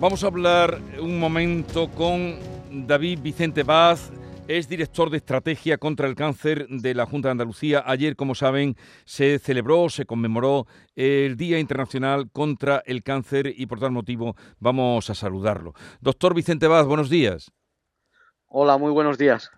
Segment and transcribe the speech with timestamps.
[0.00, 2.38] Vamos a hablar un momento con
[2.86, 4.10] David Vicente Vaz,
[4.48, 7.84] es director de estrategia contra el cáncer de la Junta de Andalucía.
[7.86, 10.66] Ayer, como saben, se celebró, se conmemoró
[10.96, 15.74] el Día Internacional contra el Cáncer y por tal motivo vamos a saludarlo.
[16.00, 17.52] Doctor Vicente Vaz, buenos días.
[18.46, 19.50] Hola, muy buenos días.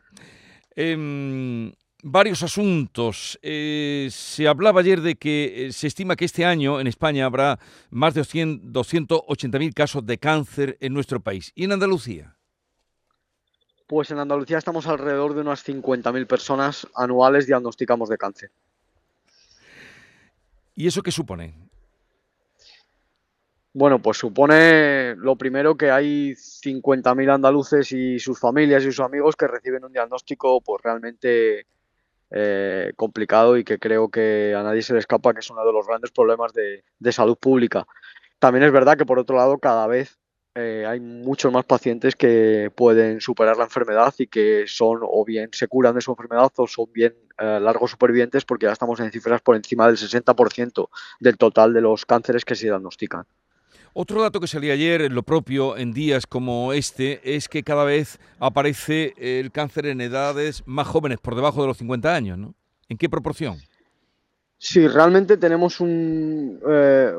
[0.74, 1.72] Em,
[2.02, 3.38] varios asuntos.
[3.42, 7.58] Eh, se hablaba ayer de que eh, se estima que este año en España habrá
[7.90, 11.52] más de 280.000 casos de cáncer en nuestro país.
[11.54, 12.36] ¿Y en Andalucía?
[13.86, 18.50] Pues en Andalucía estamos alrededor de unas 50.000 personas anuales diagnosticamos de cáncer.
[20.74, 21.54] ¿Y eso qué supone?
[23.74, 29.34] Bueno, pues supone lo primero que hay 50.000 andaluces y sus familias y sus amigos
[29.34, 31.66] que reciben un diagnóstico pues realmente
[32.34, 35.72] eh, complicado y que creo que a nadie se le escapa que es uno de
[35.72, 36.82] los grandes problemas de,
[37.12, 37.86] salud pública.
[38.38, 40.18] También es verdad que por otro lado cada vez
[40.54, 45.50] eh, hay muchos más pacientes que pueden superar la enfermedad y que son o bien
[45.52, 49.12] se curan de su enfermedad o son bien eh, largos supervivientes porque ya estamos en
[49.12, 50.88] cifras por encima del 60%
[51.20, 53.26] del total de los cánceres que se diagnostican.
[53.94, 58.18] Otro dato que salía ayer, lo propio en días como este, es que cada vez
[58.38, 62.54] aparece el cáncer en edades más jóvenes, por debajo de los 50 años, ¿no?
[62.88, 63.58] ¿En qué proporción?
[64.56, 66.58] Sí, realmente tenemos un...
[66.66, 67.12] Eh,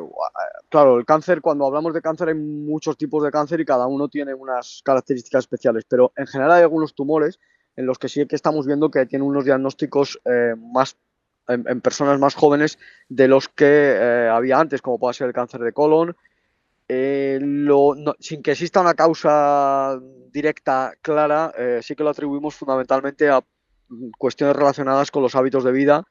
[0.70, 4.08] claro, el cáncer, cuando hablamos de cáncer hay muchos tipos de cáncer y cada uno
[4.08, 7.40] tiene unas características especiales, pero en general hay algunos tumores
[7.76, 10.96] en los que sí que estamos viendo que tienen unos diagnósticos eh, más
[11.48, 12.80] en, personas más jóvenes
[13.10, 16.16] de los que eh, había antes, como puede ser el cáncer de colon,
[16.88, 17.40] eh,
[18.20, 20.00] sin que exista una causa
[20.32, 23.42] directa clara, eh, sí que lo atribuimos fundamentalmente a
[24.18, 26.04] cuestiones relacionadas con los hábitos de vida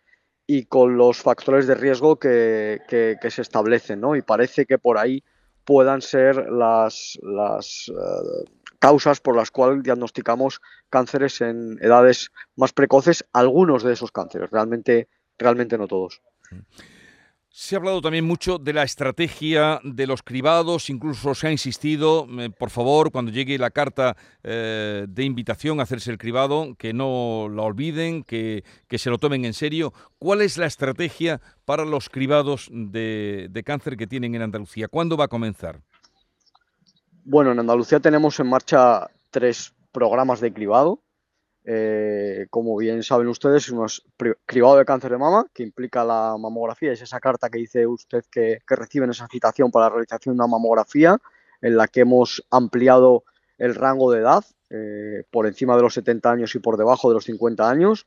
[0.46, 4.16] y con los factores de riesgo que, se establecen, ¿no?
[4.16, 5.22] Y parece que por ahí
[5.64, 13.24] puedan ser las, las eh, causas por las cuales diagnosticamos cánceres en edades más precoces,
[13.32, 15.08] algunos de esos cánceres, realmente,
[15.38, 16.20] realmente no todos.
[16.50, 16.58] Mm.
[17.54, 22.26] Se ha hablado también mucho de la estrategia de los cribados, incluso se ha insistido,
[22.38, 26.94] eh, por favor, cuando llegue la carta eh, de invitación a hacerse el cribado, que
[26.94, 29.92] no la olviden, que, se lo tomen en serio.
[30.18, 34.88] ¿Cuál es la estrategia para los cribados de, de cáncer que tienen en Andalucía?
[34.88, 35.82] ¿Cuándo va a comenzar?
[37.22, 41.02] Bueno, en Andalucía tenemos en marcha tres programas de cribado.
[41.64, 44.02] Eh, como bien saben ustedes, es
[44.46, 46.92] cribado de cáncer de mama, que implica la mamografía.
[46.92, 50.48] Es esa carta que dice usted que, reciben esa citación para la realización de una
[50.48, 51.18] mamografía,
[51.60, 53.24] en la que hemos ampliado
[53.58, 57.14] el rango de edad eh, por encima de los 70 años y por debajo de
[57.14, 58.06] los 50 años.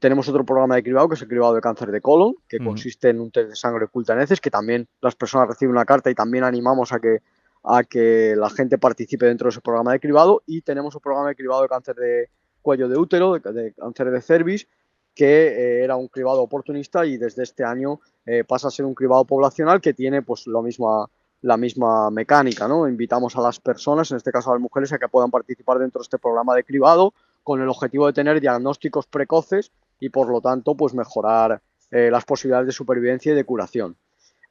[0.00, 3.08] Tenemos otro programa de cribado que es el cribado de cáncer de colon, que consiste
[3.08, 6.10] en un test de sangre oculta en heces, que también las personas reciben una carta
[6.10, 7.22] y también animamos a que,
[7.64, 10.42] a que la gente participe dentro de ese programa de cribado.
[10.44, 12.28] Y tenemos un programa de cribado de cáncer de,
[12.66, 14.66] cuello de útero, de, cáncer de cervix,
[15.14, 18.92] que eh, era un cribado oportunista y desde este año eh, pasa a ser un
[18.92, 21.06] cribado poblacional que tiene pues lo misma,
[21.42, 22.66] la misma mecánica.
[22.66, 22.88] ¿no?
[22.88, 26.00] Invitamos a las personas, en este caso a las mujeres, a que puedan participar dentro
[26.00, 30.40] de este programa de cribado con el objetivo de tener diagnósticos precoces y por lo
[30.40, 31.62] tanto pues mejorar
[31.92, 33.94] eh, las posibilidades de supervivencia y de curación.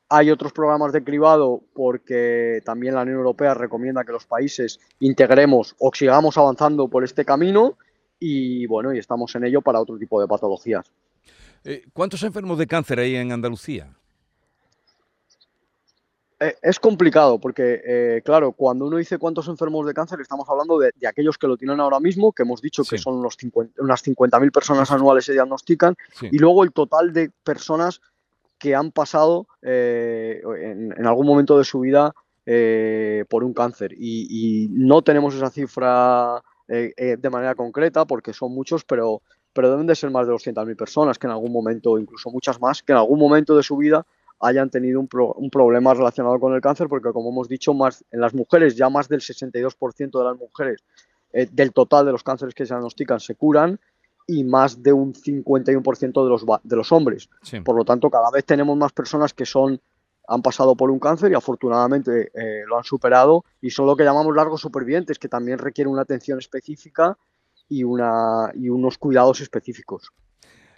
[0.08, 5.76] Hay otros programas de cribado porque también la Unión Europea recomienda que los países integremos
[5.80, 7.78] o sigamos avanzando por este camino
[8.20, 10.92] y bueno, y estamos en ello para otro tipo de patologías.
[11.64, 13.92] Eh, ¿Cuántos enfermos de cáncer hay en Andalucía?
[16.40, 20.78] Eh, es complicado porque, eh, claro, cuando uno dice cuántos enfermos de cáncer, estamos hablando
[20.78, 24.92] de, aquellos que lo tienen ahora mismo, que hemos dicho que son unas 50.000 personas
[24.92, 28.02] anuales se diagnostican, y luego el total de personas
[28.60, 32.14] que han pasado en, algún momento de su vida
[33.28, 33.94] por un cáncer.
[33.98, 39.22] y no tenemos esa cifra eh, eh, de manera concreta, porque son muchos, pero,
[39.54, 42.82] pero deben de ser más de 200.000 personas que en algún momento, incluso muchas más,
[42.82, 44.06] que en algún momento de su vida
[44.40, 48.20] hayan tenido un, un, problema relacionado con el cáncer, porque como hemos dicho, más en
[48.20, 50.84] las mujeres, ya más del 62% de las mujeres
[51.38, 53.78] eh, del total de los cánceres que se diagnostican se curan
[54.26, 57.30] y más de un 51% de los, de los hombres.
[57.64, 59.82] Por lo tanto, cada vez tenemos más personas que son
[60.28, 64.04] han pasado por un cáncer y afortunadamente eh, lo han superado y son lo que
[64.04, 67.18] llamamos largos supervivientes, que también requieren una atención específica
[67.70, 70.12] y, una, y unos cuidados específicos.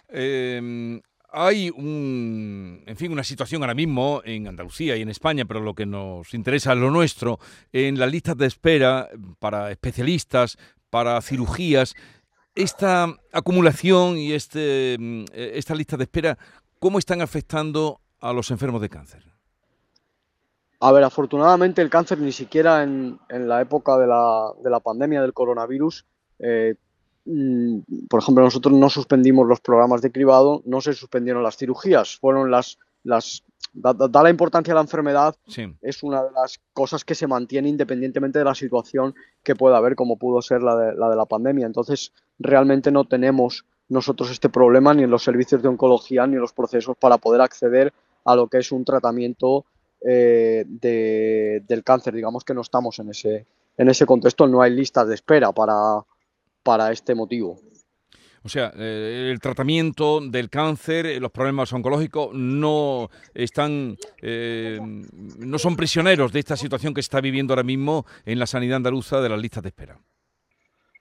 [0.08, 1.00] Em,
[1.30, 5.74] hay un, en fin, una situación ahora mismo en Andalucía y en España, pero lo
[5.74, 7.38] que nos interesa es lo nuestro,
[7.72, 9.08] en las listas de espera
[9.38, 10.56] para especialistas,
[10.90, 11.94] para cirugías,
[12.54, 16.38] esta acumulación y este, mm, esta lista de espera,
[16.78, 19.27] ¿cómo están afectando a los enfermos de cáncer?
[20.80, 25.20] A ver, afortunadamente el cáncer ni siquiera en, la época de la, de la, pandemia
[25.20, 26.06] del coronavirus,
[26.38, 26.76] eh,
[27.24, 27.78] mm,
[28.08, 32.50] por ejemplo, nosotros no suspendimos los programas de cribado, no se suspendieron las cirugías, fueron
[32.52, 33.42] las, las
[33.72, 35.34] da, la importancia a la enfermedad,
[35.82, 39.96] es una de las cosas que se mantiene independientemente de la situación que pueda haber,
[39.96, 41.66] como pudo ser la de la, de la pandemia.
[41.66, 46.40] Entonces, realmente no tenemos nosotros este problema ni en los servicios de oncología ni en
[46.40, 47.92] los procesos para poder acceder
[48.24, 49.64] a lo que es un tratamiento
[50.00, 52.14] eh, del cáncer.
[52.14, 53.46] Digamos que no estamos en ese,
[53.76, 56.04] en ese contexto, no hay listas de espera para,
[56.62, 57.60] para este motivo.
[58.44, 65.76] O sea, eh, el tratamiento del cáncer, eh, los problemas oncológicos no están, no son
[65.76, 69.28] prisioneros de esta situación que se está viviendo ahora mismo en la sanidad andaluza de
[69.28, 70.00] las listas de espera.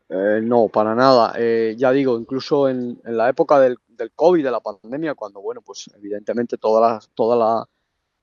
[0.10, 1.36] no, para nada.
[1.76, 5.88] ya digo, incluso en, la época del, del, COVID, de la pandemia, cuando, bueno, pues
[5.96, 7.70] evidentemente toda la, toda la,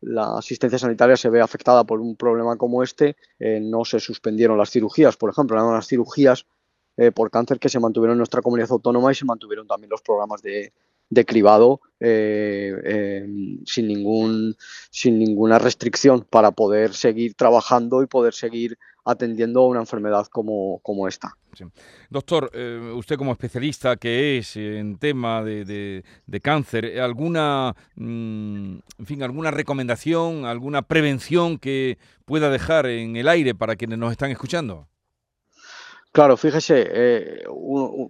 [0.05, 4.59] la asistencia sanitaria se ve afectada por un problema como este, eh, no se suspendieron
[4.59, 6.47] las cirugías, por ejemplo, eran las cirugías
[6.97, 10.03] eh, por cáncer que se mantuvieron en nuestra comunidad autónoma y se mantuvieron también los
[10.03, 10.73] programas de,
[11.11, 13.27] de cribado eh,
[13.65, 14.57] sin, ningún,
[14.91, 20.81] sin ninguna restricción para poder seguir trabajando y poder seguir atendiendo a una enfermedad como,
[20.83, 21.37] como esta.
[22.11, 29.07] Doctor, eh, usted como especialista que es en tema de, de, cáncer, ¿alguna, mm, en
[29.07, 34.31] fin, alguna recomendación, alguna prevención que pueda dejar en el aire para quienes nos están
[34.31, 34.89] escuchando?
[36.15, 37.43] Claro, fíjese, eh,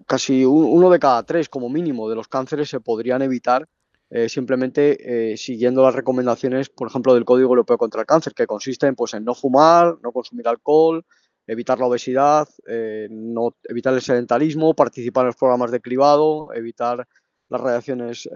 [0.07, 3.67] casi uno de cada tres como mínimo de los cánceres se podrían evitar
[4.11, 8.47] eh, simplemente eh, siguiendo las recomendaciones, por ejemplo, del Código Europeo contra el Cáncer, que
[8.47, 11.03] consisten pues, en no fumar, no consumir alcohol,
[11.47, 17.09] evitar la obesidad, evitar el sedentarismo, participar en los programas de cribado, evitar
[17.49, 18.29] las radiaciones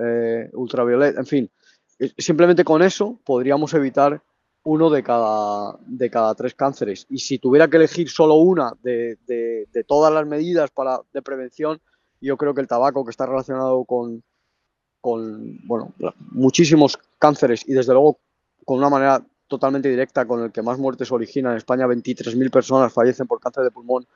[0.55, 1.51] ultravioletas, en fin.
[2.17, 4.23] Simplemente con eso podríamos evitar
[4.65, 7.07] uno de cada, de cada tres cánceres.
[7.09, 11.81] Y si tuviera que elegir solo una de, de todas las medidas para, de prevención,
[12.21, 14.23] yo creo que el tabaco, que está relacionado con,
[15.01, 15.95] con bueno,
[16.33, 18.19] muchísimos cánceres y desde luego
[18.65, 22.93] con una manera totalmente directa con el que más muertes origina en España, 23.000 personas
[22.93, 24.07] fallecen por cáncer de pulmón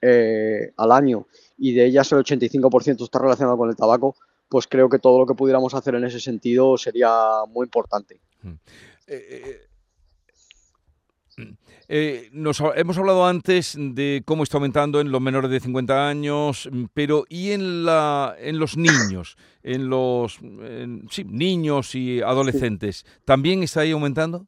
[0.00, 1.26] eh, al año
[1.58, 4.16] y de ellas el 85% está relacionado con el tabaco,
[4.48, 7.10] pues creo que todo lo que pudiéramos hacer en ese sentido sería
[7.48, 8.20] muy importante.
[8.42, 8.52] Mm.
[9.06, 9.67] Eh, eh,
[11.88, 16.68] eh, nos, hemos hablado antes de cómo está aumentando en los menores de 50 años,
[16.94, 19.36] pero ¿y en, la, en los niños?
[19.62, 20.38] En los
[21.10, 24.46] sí, niños y adolescentes, ¿también está ahí aumentando?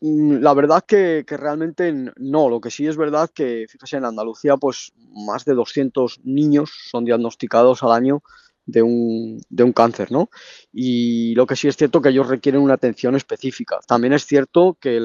[0.00, 2.48] Mm, la verdad que, que, realmente no.
[2.48, 4.92] Lo que sí es verdad que, fíjese, en Andalucía, pues
[5.26, 8.22] más de 200 niños son diagnosticados al año
[8.68, 10.28] de un, de un cáncer, ¿no?
[10.70, 13.78] Y lo que sí es cierto que ellos requieren una atención específica.
[13.86, 15.00] También es cierto que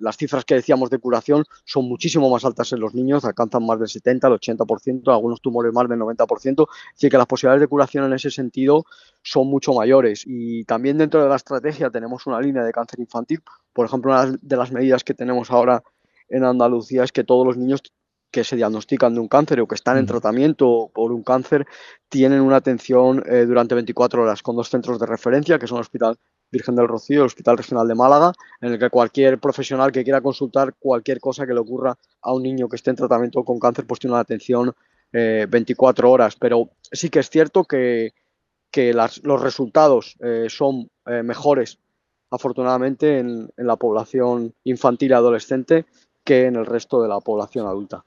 [0.00, 3.78] las cifras que decíamos de curación son muchísimo más altas en los niños, alcanzan más
[3.78, 8.04] del 70, el 80%, algunos tumores más del 90%, así que las posibilidades de curación
[8.04, 8.84] en ese sentido
[9.22, 10.24] son mucho mayores.
[10.26, 13.42] Y también dentro de la estrategia tenemos una línea de cáncer infantil.
[13.72, 15.84] Por ejemplo, una de las medidas que tenemos ahora
[16.28, 17.80] en Andalucía es que todos los niños
[18.34, 21.68] que se diagnostican de un cáncer o que están en tratamiento por un cáncer
[22.08, 25.82] tienen una atención eh, durante 24 horas con dos centros de referencia, que son el
[25.82, 26.18] Hospital
[26.50, 30.02] Virgen del Rocío y el Hospital Regional de Málaga, en el que cualquier profesional que
[30.02, 33.60] quiera consultar cualquier cosa que le ocurra a un niño que esté en tratamiento con
[33.60, 34.74] cáncer, pues tiene una atención
[35.12, 36.34] 24 eh, horas.
[36.34, 38.12] Pero sí que es cierto que,
[39.22, 40.90] los resultados eh, son
[41.22, 41.78] mejores,
[42.32, 45.86] afortunadamente, en, en la población infantil y adolescente
[46.24, 48.04] que en el resto de la población adulta.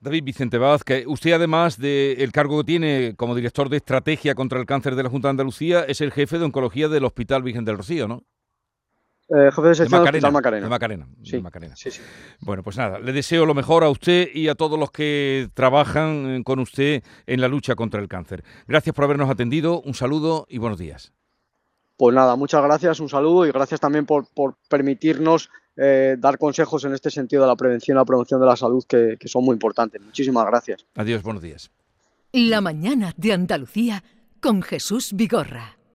[0.00, 4.66] David Vicente Vázquez, usted además del cargo que tiene como director de estrategia contra el
[4.66, 7.78] cáncer de la Junta de Andalucía, es el jefe de oncología del Hospital Virgen del
[7.78, 8.22] Rocío, ¿no?
[9.28, 10.66] Eh, jefe de sección del Hospital Macarena.
[10.66, 11.08] De Macarena.
[11.24, 11.42] Sí,
[11.74, 12.02] Sí, sí.
[12.40, 16.44] Bueno, pues nada, le deseo lo mejor a usted y a todos los que trabajan
[16.44, 18.44] con usted en la lucha contra el cáncer.
[18.68, 21.12] Gracias por habernos atendido, un saludo y buenos días.
[21.96, 26.84] Pues nada, muchas gracias, un saludo y gracias también por, por permitirnos eh, dar consejos
[26.84, 29.44] en este sentido de la prevención y la promoción de la salud que, que son
[29.44, 30.00] muy importantes.
[30.00, 30.84] Muchísimas gracias.
[30.94, 31.70] Adiós, buenos días.
[32.32, 34.02] La mañana de Andalucía
[34.40, 35.75] con Jesús Vigorra.